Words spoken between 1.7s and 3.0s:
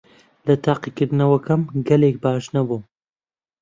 گەلێک باش نەبووم.